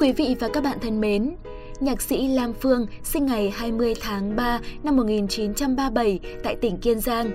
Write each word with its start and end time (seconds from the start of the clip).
Quý 0.00 0.12
vị 0.12 0.36
và 0.40 0.48
các 0.48 0.64
bạn 0.64 0.78
thân 0.80 1.00
mến, 1.00 1.36
nhạc 1.80 2.02
sĩ 2.02 2.28
Lam 2.28 2.52
Phương 2.52 2.86
sinh 3.02 3.26
ngày 3.26 3.50
20 3.50 3.94
tháng 4.00 4.36
3 4.36 4.60
năm 4.82 4.96
1937 4.96 6.20
tại 6.42 6.56
tỉnh 6.56 6.76
Kiên 6.76 7.00
Giang. 7.00 7.30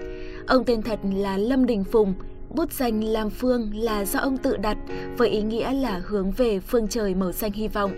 Ông 0.47 0.63
tên 0.65 0.81
thật 0.81 0.99
là 1.15 1.37
Lâm 1.37 1.65
Đình 1.65 1.83
Phùng, 1.83 2.13
bút 2.49 2.71
danh 2.71 3.03
Lam 3.03 3.29
Phương 3.29 3.71
là 3.75 4.05
do 4.05 4.19
ông 4.19 4.37
tự 4.37 4.57
đặt 4.57 4.77
với 5.17 5.29
ý 5.29 5.41
nghĩa 5.41 5.73
là 5.73 6.01
hướng 6.05 6.31
về 6.31 6.59
phương 6.59 6.87
trời 6.87 7.15
màu 7.15 7.31
xanh 7.31 7.51
hy 7.51 7.67
vọng. 7.67 7.91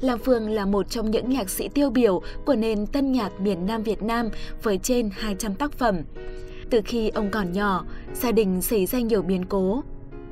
Lam 0.00 0.18
Phương 0.18 0.50
là 0.50 0.66
một 0.66 0.90
trong 0.90 1.10
những 1.10 1.30
nhạc 1.30 1.50
sĩ 1.50 1.68
tiêu 1.68 1.90
biểu 1.90 2.22
của 2.44 2.54
nền 2.54 2.86
tân 2.86 3.12
nhạc 3.12 3.40
miền 3.40 3.66
Nam 3.66 3.82
Việt 3.82 4.02
Nam 4.02 4.28
với 4.62 4.78
trên 4.78 5.10
200 5.12 5.54
tác 5.54 5.72
phẩm. 5.72 5.96
Từ 6.70 6.80
khi 6.84 7.08
ông 7.08 7.30
còn 7.30 7.52
nhỏ, 7.52 7.84
gia 8.14 8.32
đình 8.32 8.62
xảy 8.62 8.86
ra 8.86 9.00
nhiều 9.00 9.22
biến 9.22 9.44
cố. 9.48 9.82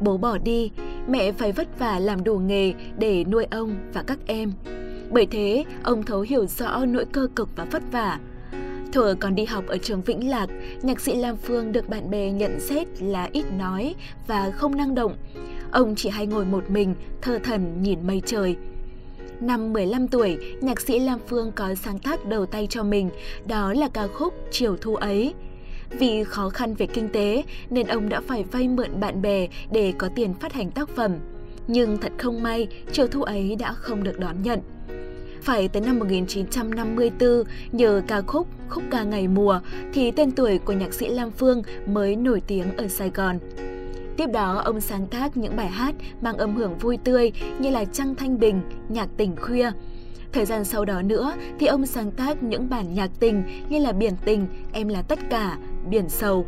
Bố 0.00 0.16
bỏ 0.16 0.38
đi, 0.38 0.70
mẹ 1.08 1.32
phải 1.32 1.52
vất 1.52 1.78
vả 1.78 1.98
làm 1.98 2.24
đủ 2.24 2.38
nghề 2.38 2.72
để 2.98 3.24
nuôi 3.24 3.44
ông 3.50 3.76
và 3.92 4.02
các 4.02 4.18
em. 4.26 4.52
Bởi 5.10 5.26
thế, 5.26 5.64
ông 5.82 6.02
thấu 6.02 6.20
hiểu 6.20 6.46
rõ 6.46 6.84
nỗi 6.84 7.04
cơ 7.12 7.28
cực 7.36 7.48
và 7.56 7.64
vất 7.64 7.82
vả. 7.92 8.18
Thuở 8.92 9.14
còn 9.20 9.34
đi 9.34 9.44
học 9.44 9.64
ở 9.66 9.78
trường 9.78 10.02
Vĩnh 10.02 10.30
Lạc, 10.30 10.46
nhạc 10.82 11.00
sĩ 11.00 11.14
Lam 11.14 11.36
Phương 11.36 11.72
được 11.72 11.88
bạn 11.88 12.10
bè 12.10 12.30
nhận 12.30 12.60
xét 12.60 13.02
là 13.02 13.28
ít 13.32 13.44
nói 13.58 13.94
và 14.26 14.50
không 14.50 14.76
năng 14.76 14.94
động. 14.94 15.14
Ông 15.70 15.94
chỉ 15.94 16.08
hay 16.08 16.26
ngồi 16.26 16.44
một 16.44 16.70
mình, 16.70 16.94
thơ 17.22 17.38
thần 17.44 17.82
nhìn 17.82 18.06
mây 18.06 18.22
trời. 18.26 18.56
Năm 19.40 19.72
15 19.72 20.08
tuổi, 20.08 20.38
nhạc 20.60 20.80
sĩ 20.80 20.98
Lam 20.98 21.18
Phương 21.26 21.52
có 21.52 21.74
sáng 21.74 21.98
tác 21.98 22.26
đầu 22.26 22.46
tay 22.46 22.66
cho 22.70 22.82
mình, 22.82 23.10
đó 23.46 23.72
là 23.72 23.88
ca 23.88 24.06
khúc 24.06 24.34
Chiều 24.50 24.76
thu 24.76 24.96
ấy. 24.96 25.34
Vì 25.90 26.24
khó 26.24 26.48
khăn 26.48 26.74
về 26.74 26.86
kinh 26.86 27.08
tế 27.08 27.42
nên 27.70 27.86
ông 27.86 28.08
đã 28.08 28.20
phải 28.20 28.44
vay 28.44 28.68
mượn 28.68 29.00
bạn 29.00 29.22
bè 29.22 29.48
để 29.72 29.92
có 29.98 30.08
tiền 30.14 30.34
phát 30.34 30.52
hành 30.52 30.70
tác 30.70 30.88
phẩm. 30.88 31.12
Nhưng 31.66 31.98
thật 31.98 32.12
không 32.18 32.42
may, 32.42 32.68
chiều 32.92 33.06
thu 33.06 33.22
ấy 33.22 33.56
đã 33.58 33.72
không 33.72 34.02
được 34.02 34.18
đón 34.18 34.42
nhận. 34.42 34.60
Phải 35.42 35.68
tới 35.68 35.82
năm 35.82 35.98
1954, 35.98 37.44
nhờ 37.72 38.02
ca 38.06 38.20
khúc 38.20 38.46
Khúc 38.68 38.84
ca 38.90 39.02
ngày 39.02 39.28
mùa 39.28 39.60
thì 39.92 40.10
tên 40.10 40.30
tuổi 40.30 40.58
của 40.58 40.72
nhạc 40.72 40.94
sĩ 40.94 41.08
Lam 41.08 41.30
Phương 41.30 41.62
mới 41.86 42.16
nổi 42.16 42.42
tiếng 42.46 42.76
ở 42.76 42.88
Sài 42.88 43.10
Gòn. 43.10 43.38
Tiếp 44.16 44.26
đó, 44.32 44.62
ông 44.64 44.80
sáng 44.80 45.06
tác 45.06 45.36
những 45.36 45.56
bài 45.56 45.68
hát 45.68 45.94
mang 46.20 46.36
âm 46.36 46.56
hưởng 46.56 46.78
vui 46.78 46.98
tươi 47.04 47.32
như 47.58 47.70
là 47.70 47.84
Trăng 47.84 48.14
Thanh 48.14 48.38
Bình, 48.38 48.60
Nhạc 48.88 49.08
Tình 49.16 49.36
Khuya. 49.36 49.70
Thời 50.32 50.44
gian 50.44 50.64
sau 50.64 50.84
đó 50.84 51.02
nữa 51.02 51.32
thì 51.58 51.66
ông 51.66 51.86
sáng 51.86 52.10
tác 52.10 52.42
những 52.42 52.68
bản 52.68 52.94
nhạc 52.94 53.10
tình 53.20 53.42
như 53.68 53.78
là 53.78 53.92
Biển 53.92 54.14
Tình, 54.24 54.46
Em 54.72 54.88
là 54.88 55.02
Tất 55.02 55.18
Cả, 55.30 55.58
Biển 55.90 56.08
Sầu. 56.08 56.46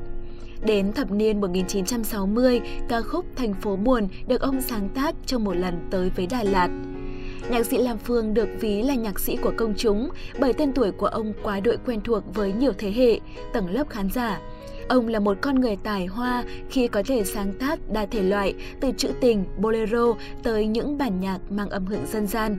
Đến 0.67 0.93
thập 0.93 1.11
niên 1.11 1.41
1960, 1.41 2.61
ca 2.89 3.01
khúc 3.01 3.25
Thành 3.37 3.55
phố 3.55 3.77
buồn 3.77 4.09
được 4.27 4.41
ông 4.41 4.61
sáng 4.61 4.89
tác 4.89 5.15
trong 5.27 5.45
một 5.45 5.57
lần 5.57 5.89
tới 5.91 6.11
với 6.17 6.27
Đà 6.27 6.43
Lạt. 6.43 6.69
Nhạc 7.51 7.67
sĩ 7.67 7.79
Lam 7.79 7.99
Phương 7.99 8.35
được 8.35 8.49
ví 8.61 8.83
là 8.83 8.95
nhạc 8.95 9.21
sĩ 9.21 9.37
của 9.37 9.53
công 9.57 9.75
chúng 9.77 10.09
bởi 10.39 10.53
tên 10.53 10.73
tuổi 10.73 10.93
của 10.93 11.07
ông 11.07 11.33
quá 11.43 11.61
đội 11.61 11.77
quen 11.87 12.01
thuộc 12.05 12.35
với 12.35 12.53
nhiều 12.53 12.73
thế 12.79 12.93
hệ, 12.93 13.21
tầng 13.53 13.71
lớp 13.71 13.89
khán 13.89 14.11
giả. 14.11 14.41
Ông 14.89 15.09
là 15.09 15.21
một 15.21 15.37
con 15.41 15.61
người 15.61 15.77
tài 15.77 16.07
hoa 16.07 16.45
khi 16.71 16.89
có 16.89 17.03
thể 17.07 17.25
sáng 17.25 17.53
tác 17.53 17.79
đa 17.93 18.07
thể 18.07 18.23
loại 18.23 18.55
từ 18.81 18.93
trữ 18.97 19.09
tình, 19.21 19.45
bolero 19.59 20.15
tới 20.43 20.67
những 20.67 20.99
bản 20.99 21.21
nhạc 21.21 21.39
mang 21.51 21.71
âm 21.71 21.87
hưởng 21.87 22.07
dân 22.07 22.27
gian. 22.27 22.59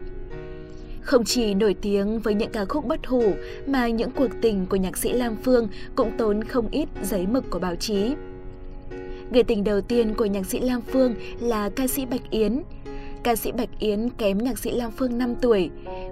Không 1.01 1.23
chỉ 1.25 1.53
nổi 1.53 1.75
tiếng 1.81 2.19
với 2.19 2.33
những 2.33 2.51
ca 2.51 2.65
khúc 2.65 2.85
bất 2.85 3.07
hủ 3.07 3.23
mà 3.67 3.87
những 3.87 4.11
cuộc 4.11 4.29
tình 4.41 4.65
của 4.65 4.75
nhạc 4.75 4.97
sĩ 4.97 5.13
Lam 5.13 5.37
Phương 5.43 5.67
cũng 5.95 6.11
tốn 6.17 6.43
không 6.43 6.67
ít 6.71 6.89
giấy 7.03 7.27
mực 7.27 7.49
của 7.49 7.59
báo 7.59 7.75
chí. 7.75 8.13
Người 9.31 9.43
tình 9.43 9.63
đầu 9.63 9.81
tiên 9.81 10.13
của 10.13 10.25
nhạc 10.25 10.45
sĩ 10.45 10.59
Lam 10.59 10.81
Phương 10.81 11.15
là 11.39 11.69
ca 11.69 11.87
sĩ 11.87 12.05
Bạch 12.05 12.29
Yến. 12.29 12.63
Ca 13.23 13.35
sĩ 13.35 13.51
Bạch 13.51 13.69
Yến 13.79 14.09
kém 14.09 14.37
nhạc 14.37 14.59
sĩ 14.59 14.71
Lam 14.71 14.91
Phương 14.91 15.17
5 15.17 15.35
tuổi. 15.35 15.69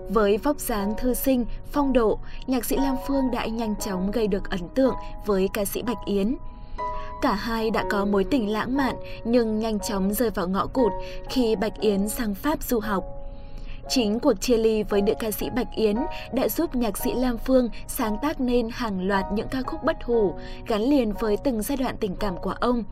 Với 0.10 0.38
vóc 0.38 0.60
dáng 0.60 0.94
thư 0.98 1.14
sinh, 1.14 1.46
phong 1.72 1.94
độ, 1.94 2.20
nhạc 2.48 2.66
sĩ 2.66 2.76
Lam 2.76 2.96
Phương 3.08 3.24
đã 3.34 3.46
nhanh 3.46 3.76
chóng 3.86 4.12
gây 4.12 4.28
được 4.28 4.50
ấn 4.50 4.60
tượng 4.76 4.96
với 5.26 5.50
ca 5.54 5.66
sĩ 5.66 5.82
Bạch 5.82 6.06
Yến. 6.06 6.36
Cả 7.22 7.34
hai 7.34 7.72
đã 7.72 7.84
có 7.90 8.06
mối 8.06 8.24
tình 8.24 8.50
lãng 8.50 8.78
mạn 8.78 8.96
nhưng 9.24 9.60
nhanh 9.60 9.80
chóng 9.80 10.14
rơi 10.14 10.30
vào 10.30 10.48
ngõ 10.48 10.68
cụt 10.68 10.92
khi 11.30 11.56
Bạch 11.56 11.80
Yến 11.80 12.10
sang 12.10 12.36
Pháp 12.36 12.64
du 12.64 12.80
học. 12.80 13.19
Chính 13.90 14.20
cuộc 14.20 14.42
chia 14.42 14.58
ly 14.58 14.84
với 14.84 15.02
nữ 15.02 15.14
ca 15.20 15.32
sĩ 15.32 15.50
Bạch 15.56 15.76
Yến 15.76 15.96
đã 16.34 16.50
giúp 16.50 16.76
nhạc 16.76 16.98
sĩ 16.98 17.14
Lam 17.14 17.38
Phương 17.38 17.70
sáng 17.88 18.18
tác 18.22 18.42
nên 18.42 18.70
hàng 18.72 19.08
loạt 19.08 19.26
những 19.34 19.48
ca 19.48 19.62
khúc 19.62 19.84
bất 19.84 20.04
hủ 20.04 20.34
gắn 20.68 20.82
liền 20.82 21.14
với 21.20 21.38
từng 21.38 21.62
giai 21.62 21.78
đoạn 21.78 21.96
tình 22.00 22.16
cảm 22.16 22.38
của 22.38 22.56
ông. 22.60 22.84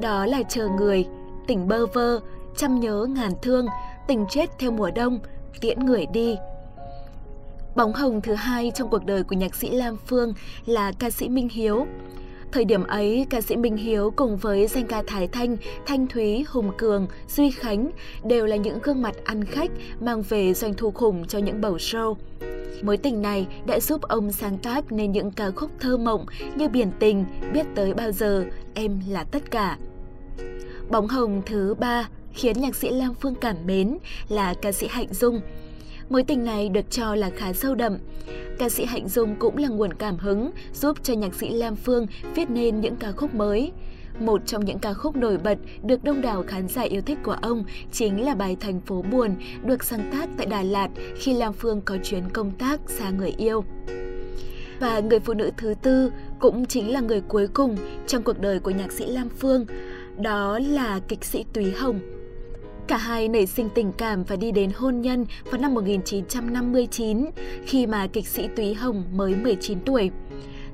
Đó 0.00 0.26
là 0.26 0.42
Chờ 0.48 0.68
Người, 0.68 1.06
Tình 1.46 1.68
Bơ 1.68 1.86
Vơ, 1.86 2.20
Chăm 2.56 2.80
Nhớ 2.80 3.06
Ngàn 3.10 3.32
Thương, 3.42 3.66
Tình 4.08 4.26
Chết 4.30 4.50
Theo 4.58 4.70
Mùa 4.70 4.90
Đông, 4.90 5.18
Tiễn 5.60 5.86
Người 5.86 6.06
Đi. 6.12 6.36
Bóng 7.76 7.92
hồng 7.92 8.20
thứ 8.20 8.34
hai 8.34 8.72
trong 8.74 8.90
cuộc 8.90 9.04
đời 9.04 9.22
của 9.22 9.36
nhạc 9.36 9.54
sĩ 9.54 9.70
Lam 9.70 9.96
Phương 10.06 10.34
là 10.66 10.92
ca 10.98 11.10
sĩ 11.10 11.28
Minh 11.28 11.48
Hiếu. 11.48 11.86
Thời 12.52 12.64
điểm 12.64 12.84
ấy, 12.84 13.26
ca 13.30 13.40
sĩ 13.40 13.56
Minh 13.56 13.76
Hiếu 13.76 14.12
cùng 14.16 14.36
với 14.36 14.66
danh 14.66 14.86
ca 14.86 15.02
Thái 15.06 15.28
Thanh, 15.28 15.56
Thanh 15.86 16.06
Thúy, 16.06 16.44
Hùng 16.48 16.70
Cường, 16.78 17.06
Duy 17.28 17.50
Khánh 17.50 17.90
đều 18.24 18.46
là 18.46 18.56
những 18.56 18.78
gương 18.82 19.02
mặt 19.02 19.14
ăn 19.24 19.44
khách 19.44 19.70
mang 20.00 20.22
về 20.22 20.54
doanh 20.54 20.74
thu 20.74 20.90
khủng 20.90 21.26
cho 21.26 21.38
những 21.38 21.60
bầu 21.60 21.76
show. 21.76 22.14
Mối 22.82 22.96
tình 22.96 23.22
này 23.22 23.46
đã 23.66 23.80
giúp 23.80 24.02
ông 24.02 24.32
sáng 24.32 24.58
tác 24.58 24.92
nên 24.92 25.12
những 25.12 25.30
ca 25.30 25.50
khúc 25.50 25.70
thơ 25.80 25.96
mộng 25.96 26.26
như 26.56 26.68
Biển 26.68 26.90
Tình, 26.98 27.24
Biết 27.52 27.66
Tới 27.74 27.94
Bao 27.94 28.12
Giờ, 28.12 28.44
Em 28.74 29.00
Là 29.08 29.24
Tất 29.24 29.50
Cả. 29.50 29.78
Bóng 30.90 31.08
hồng 31.08 31.42
thứ 31.46 31.74
ba 31.78 32.08
khiến 32.32 32.60
nhạc 32.60 32.76
sĩ 32.76 32.90
Lam 32.90 33.14
Phương 33.14 33.34
cảm 33.34 33.56
mến 33.66 33.98
là 34.28 34.54
ca 34.62 34.72
sĩ 34.72 34.86
Hạnh 34.90 35.12
Dung. 35.12 35.40
Mối 36.10 36.22
tình 36.22 36.44
này 36.44 36.68
được 36.68 36.90
cho 36.90 37.14
là 37.14 37.30
khá 37.30 37.52
sâu 37.52 37.74
đậm. 37.74 37.98
Ca 38.58 38.68
sĩ 38.68 38.84
Hạnh 38.84 39.08
Dung 39.08 39.36
cũng 39.38 39.56
là 39.56 39.68
nguồn 39.68 39.94
cảm 39.94 40.16
hứng 40.16 40.50
giúp 40.74 40.98
cho 41.02 41.14
nhạc 41.14 41.34
sĩ 41.34 41.50
Lam 41.50 41.76
Phương 41.76 42.06
viết 42.34 42.50
nên 42.50 42.80
những 42.80 42.96
ca 42.96 43.12
khúc 43.12 43.34
mới. 43.34 43.72
Một 44.20 44.46
trong 44.46 44.64
những 44.64 44.78
ca 44.78 44.92
khúc 44.92 45.16
nổi 45.16 45.38
bật 45.38 45.58
được 45.82 46.04
đông 46.04 46.20
đảo 46.20 46.44
khán 46.46 46.68
giả 46.68 46.82
yêu 46.82 47.00
thích 47.00 47.18
của 47.22 47.36
ông 47.42 47.64
chính 47.92 48.24
là 48.24 48.34
bài 48.34 48.56
Thành 48.60 48.80
phố 48.80 49.02
buồn 49.02 49.34
được 49.64 49.84
sáng 49.84 50.10
tác 50.12 50.28
tại 50.36 50.46
Đà 50.46 50.62
Lạt 50.62 50.88
khi 51.16 51.32
Lam 51.32 51.52
Phương 51.52 51.80
có 51.80 51.96
chuyến 52.02 52.22
công 52.32 52.50
tác 52.50 52.80
xa 52.86 53.10
người 53.10 53.34
yêu. 53.36 53.64
Và 54.80 55.00
người 55.00 55.20
phụ 55.20 55.34
nữ 55.34 55.50
thứ 55.56 55.74
tư 55.82 56.12
cũng 56.38 56.66
chính 56.66 56.92
là 56.92 57.00
người 57.00 57.20
cuối 57.20 57.46
cùng 57.46 57.76
trong 58.06 58.22
cuộc 58.22 58.40
đời 58.40 58.58
của 58.58 58.70
nhạc 58.70 58.92
sĩ 58.92 59.06
Lam 59.06 59.28
Phương, 59.28 59.66
đó 60.18 60.58
là 60.58 61.00
kịch 61.08 61.24
sĩ 61.24 61.44
Túy 61.52 61.72
Hồng. 61.72 62.00
Cả 62.86 62.96
hai 62.96 63.28
nảy 63.28 63.46
sinh 63.46 63.68
tình 63.74 63.92
cảm 63.92 64.24
và 64.24 64.36
đi 64.36 64.52
đến 64.52 64.70
hôn 64.76 65.00
nhân 65.00 65.26
vào 65.44 65.60
năm 65.60 65.74
1959 65.74 67.24
khi 67.66 67.86
mà 67.86 68.06
kịch 68.06 68.28
sĩ 68.28 68.48
Túy 68.56 68.74
Hồng 68.74 69.04
mới 69.12 69.34
19 69.34 69.78
tuổi. 69.80 70.10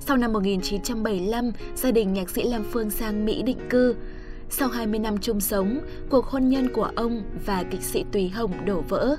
Sau 0.01 0.17
năm 0.17 0.33
1975, 0.33 1.53
gia 1.75 1.91
đình 1.91 2.13
nhạc 2.13 2.31
sĩ 2.31 2.43
Lam 2.43 2.65
Phương 2.73 2.91
sang 2.91 3.25
Mỹ 3.25 3.43
định 3.43 3.59
cư. 3.71 3.95
Sau 4.51 4.69
20 4.69 4.99
năm 4.99 5.19
chung 5.19 5.41
sống, 5.41 5.81
cuộc 6.11 6.25
hôn 6.25 6.49
nhân 6.49 6.69
của 6.73 6.91
ông 6.95 7.23
và 7.47 7.65
kịch 7.71 7.83
sĩ 7.83 8.05
Túy 8.13 8.29
Hồng 8.29 8.53
đổ 8.65 8.81
vỡ. 8.89 9.17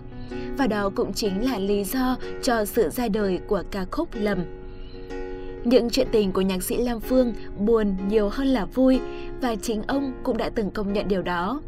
Và 0.58 0.68
đó 0.68 0.90
cũng 0.96 1.14
chính 1.14 1.46
là 1.52 1.60
lý 1.60 1.84
do 1.84 2.18
cho 2.44 2.66
sự 2.66 2.90
ra 2.90 3.08
đời 3.08 3.40
của 3.48 3.64
ca 3.72 3.86
khúc 3.92 4.10
Lầm. 4.14 4.40
Những 5.64 5.90
chuyện 5.90 6.08
tình 6.12 6.32
của 6.32 6.42
nhạc 6.42 6.64
sĩ 6.64 6.78
Lam 6.78 7.00
Phương 7.00 7.34
buồn 7.60 7.96
nhiều 8.10 8.30
hơn 8.30 8.48
là 8.48 8.66
vui 8.66 9.00
và 9.42 9.56
chính 9.56 9.84
ông 9.84 10.14
cũng 10.24 10.38
đã 10.38 10.50
từng 10.50 10.72
công 10.72 10.94
nhận 10.94 11.08
điều 11.08 11.22
đó. 11.22 11.62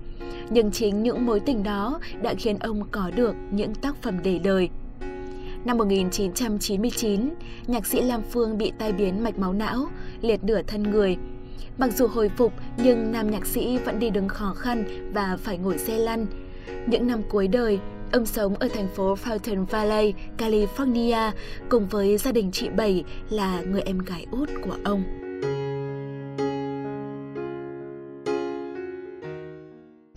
Nhưng 0.50 0.72
chính 0.72 1.04
những 1.04 1.26
mối 1.26 1.40
tình 1.40 1.64
đó 1.64 2.00
đã 2.22 2.34
khiến 2.34 2.58
ông 2.60 2.84
có 2.92 3.12
được 3.16 3.36
những 3.52 3.76
tác 3.76 4.02
phẩm 4.02 4.20
để 4.24 4.40
đời. 4.44 4.70
Năm 5.66 5.78
1999, 5.78 7.30
nhạc 7.68 7.86
sĩ 7.86 8.02
Lam 8.02 8.22
Phương 8.32 8.58
bị 8.58 8.72
tai 8.80 8.92
biến 8.92 9.24
mạch 9.24 9.40
máu 9.40 9.54
não, 9.54 9.88
liệt 10.22 10.44
nửa 10.44 10.62
thân 10.62 10.84
người. 10.84 11.18
Mặc 11.78 11.90
dù 11.98 12.08
hồi 12.08 12.30
phục 12.30 12.54
nhưng 12.78 13.12
nam 13.12 13.32
nhạc 13.32 13.46
sĩ 13.46 13.78
vẫn 13.78 14.00
đi 14.00 14.10
đứng 14.10 14.28
khó 14.28 14.54
khăn 14.54 14.84
và 15.14 15.38
phải 15.38 15.58
ngồi 15.58 15.78
xe 15.78 15.98
lăn. 15.98 16.26
Những 16.88 17.08
năm 17.08 17.22
cuối 17.30 17.48
đời, 17.48 17.80
Ông 18.12 18.26
sống 18.26 18.56
ở 18.56 18.68
thành 18.68 18.88
phố 18.88 19.16
Fountain 19.16 19.66
Valley, 19.66 20.14
California 20.38 21.32
cùng 21.70 21.88
với 21.88 22.18
gia 22.18 22.32
đình 22.32 22.52
chị 22.52 22.70
Bảy 22.70 23.04
là 23.30 23.62
người 23.62 23.82
em 23.82 24.00
gái 24.00 24.26
út 24.32 24.50
của 24.62 24.76
ông. 24.84 25.29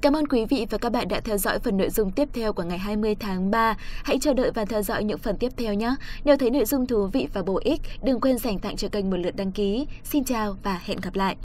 Cảm 0.03 0.17
ơn 0.17 0.27
quý 0.27 0.45
vị 0.45 0.67
và 0.71 0.79
các 0.79 0.93
bạn 0.93 1.09
đã 1.09 1.21
theo 1.21 1.39
dõi 1.39 1.59
phần 1.59 1.77
nội 1.77 1.91
dung 1.91 2.11
tiếp 2.11 2.29
theo 2.33 2.53
của 2.53 2.63
ngày 2.63 2.79
20 2.79 3.15
tháng 3.15 3.51
3. 3.51 3.77
Hãy 4.05 4.19
chờ 4.21 4.35
đợi 4.35 4.51
và 4.55 4.65
theo 4.65 4.83
dõi 4.83 5.05
những 5.05 5.19
phần 5.19 5.37
tiếp 5.37 5.53
theo 5.57 5.75
nhé. 5.75 5.95
Nếu 6.25 6.37
thấy 6.37 6.51
nội 6.51 6.65
dung 6.65 6.87
thú 6.87 7.07
vị 7.07 7.29
và 7.33 7.43
bổ 7.43 7.61
ích, 7.65 7.81
đừng 8.03 8.21
quên 8.21 8.39
dành 8.39 8.59
tặng 8.59 8.77
cho 8.77 8.89
kênh 8.89 9.11
một 9.11 9.17
lượt 9.17 9.37
đăng 9.37 9.53
ký. 9.53 9.87
Xin 10.05 10.25
chào 10.25 10.57
và 10.63 10.81
hẹn 10.85 10.99
gặp 11.03 11.15
lại! 11.15 11.37